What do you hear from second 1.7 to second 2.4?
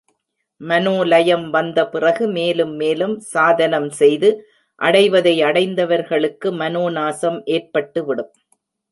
பிறகு